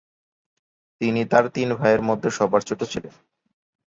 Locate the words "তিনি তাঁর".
1.01-1.45